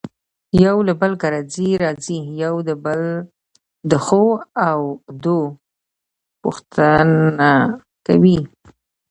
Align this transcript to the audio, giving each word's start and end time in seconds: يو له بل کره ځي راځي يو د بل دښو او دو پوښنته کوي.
يو 0.65 0.77
له 0.87 0.93
بل 1.01 1.11
کره 1.21 1.41
ځي 1.53 1.69
راځي 1.83 2.19
يو 2.43 2.55
د 2.67 2.69
بل 2.85 3.01
دښو 3.91 4.27
او 4.69 4.79
دو 5.23 5.39
پوښنته 6.41 7.51
کوي. 8.07 8.39